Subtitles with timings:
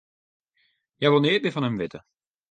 [0.97, 1.99] Hja wol neat mear fan him witte.